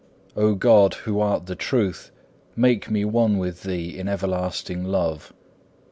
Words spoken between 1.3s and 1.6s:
the